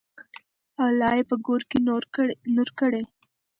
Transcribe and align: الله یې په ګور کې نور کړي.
الله 0.83 1.11
یې 1.17 1.23
په 1.29 1.35
ګور 1.45 1.61
کې 1.69 1.77
نور 2.55 2.69
کړي. 2.79 3.03